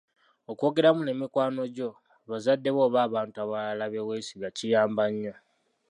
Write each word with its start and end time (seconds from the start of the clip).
Okwogeramu 0.51 1.01
ne 1.03 1.13
mikwano 1.19 1.63
gyo, 1.75 1.89
bazadde 2.29 2.69
bo 2.75 2.81
oba 2.87 2.99
abantu 3.07 3.35
abalala 3.43 3.85
be 3.91 3.99
weesiga 4.07 4.49
kiyamba 4.57 5.03
nnyo. 5.11 5.33